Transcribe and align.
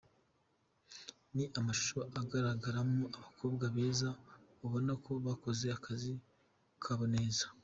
Ni 1.35 1.43
amashusho 1.59 1.99
agaragaramo 2.21 3.03
abakobwa 3.17 3.65
beza 3.75 4.09
ubona 4.65 4.91
ko 5.05 5.11
bakoze 5.25 5.65
akazi 5.77 6.13
kabo 6.85 7.05
neza. 7.15 7.45